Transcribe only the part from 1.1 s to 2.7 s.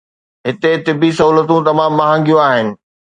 سهولتون تمام مهانگيون آهن.